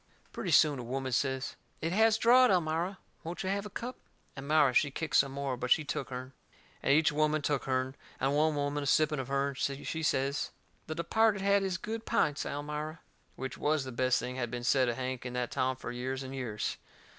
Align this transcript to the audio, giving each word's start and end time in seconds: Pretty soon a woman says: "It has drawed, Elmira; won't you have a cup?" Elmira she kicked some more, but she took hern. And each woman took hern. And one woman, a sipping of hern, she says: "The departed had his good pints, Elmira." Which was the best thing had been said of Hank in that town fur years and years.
Pretty 0.33 0.49
soon 0.49 0.79
a 0.79 0.83
woman 0.83 1.11
says: 1.11 1.55
"It 1.79 1.91
has 1.91 2.17
drawed, 2.17 2.49
Elmira; 2.49 2.97
won't 3.23 3.43
you 3.43 3.51
have 3.51 3.67
a 3.67 3.69
cup?" 3.69 3.97
Elmira 4.35 4.73
she 4.73 4.89
kicked 4.89 5.15
some 5.15 5.31
more, 5.31 5.55
but 5.55 5.69
she 5.69 5.83
took 5.83 6.09
hern. 6.09 6.33
And 6.81 6.91
each 6.91 7.11
woman 7.11 7.43
took 7.43 7.65
hern. 7.65 7.93
And 8.19 8.33
one 8.35 8.55
woman, 8.55 8.81
a 8.81 8.87
sipping 8.87 9.19
of 9.19 9.27
hern, 9.27 9.53
she 9.53 10.01
says: 10.01 10.49
"The 10.87 10.95
departed 10.95 11.43
had 11.43 11.61
his 11.61 11.77
good 11.77 12.03
pints, 12.07 12.47
Elmira." 12.47 13.01
Which 13.35 13.59
was 13.59 13.83
the 13.83 13.91
best 13.91 14.17
thing 14.17 14.37
had 14.37 14.49
been 14.49 14.63
said 14.63 14.89
of 14.89 14.95
Hank 14.95 15.23
in 15.23 15.33
that 15.33 15.51
town 15.51 15.75
fur 15.75 15.91
years 15.91 16.23
and 16.23 16.33
years. 16.33 16.77